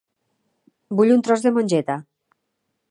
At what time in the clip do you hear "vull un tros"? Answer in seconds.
1.01-1.47